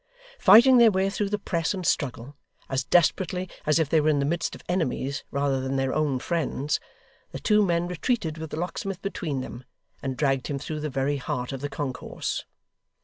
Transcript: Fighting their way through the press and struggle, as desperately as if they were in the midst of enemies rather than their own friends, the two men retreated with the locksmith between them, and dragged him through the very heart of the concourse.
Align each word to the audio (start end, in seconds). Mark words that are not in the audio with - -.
Fighting 0.39 0.79
their 0.79 0.89
way 0.89 1.11
through 1.11 1.29
the 1.29 1.37
press 1.37 1.75
and 1.75 1.85
struggle, 1.85 2.35
as 2.71 2.83
desperately 2.83 3.47
as 3.67 3.77
if 3.77 3.87
they 3.87 4.01
were 4.01 4.09
in 4.09 4.17
the 4.17 4.25
midst 4.25 4.55
of 4.55 4.63
enemies 4.67 5.23
rather 5.29 5.61
than 5.61 5.75
their 5.75 5.93
own 5.93 6.17
friends, 6.17 6.79
the 7.33 7.39
two 7.39 7.63
men 7.63 7.87
retreated 7.87 8.39
with 8.39 8.49
the 8.49 8.57
locksmith 8.57 8.99
between 9.03 9.41
them, 9.41 9.63
and 10.01 10.17
dragged 10.17 10.47
him 10.47 10.57
through 10.57 10.79
the 10.79 10.89
very 10.89 11.17
heart 11.17 11.51
of 11.51 11.61
the 11.61 11.69
concourse. 11.69 12.45